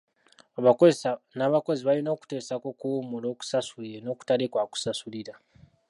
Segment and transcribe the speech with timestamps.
[0.59, 5.33] Abakozesa n'abakozi balina okuteesa ku kuwummula okusasulire n'okutali kwa kusasulira.